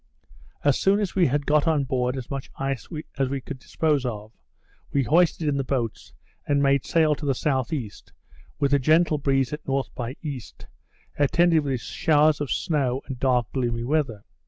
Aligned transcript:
As 0.63 0.79
soon 0.79 0.99
as 0.99 1.13
we 1.13 1.27
had 1.27 1.45
got 1.45 1.67
on 1.67 1.83
board 1.83 2.17
as 2.17 2.31
much 2.31 2.49
ice 2.57 2.87
as 3.19 3.29
we 3.29 3.39
could 3.39 3.59
dispose 3.59 4.03
of, 4.03 4.31
we 4.91 5.03
hoisted 5.03 5.47
in 5.47 5.57
the 5.57 5.63
boats, 5.63 6.11
and 6.47 6.59
made 6.59 6.87
sail 6.87 7.13
to 7.13 7.23
the 7.27 7.37
S.E., 7.39 7.91
with 8.57 8.73
a 8.73 8.79
gentle 8.79 9.19
breeze 9.19 9.53
at 9.53 9.61
N. 9.69 9.79
by 9.93 10.15
E., 10.23 10.41
attended 11.19 11.63
with 11.63 11.81
showers 11.81 12.41
of 12.41 12.49
snow, 12.49 13.03
and 13.05 13.19
dark 13.19 13.51
gloomy 13.53 13.83
weather. 13.83 14.23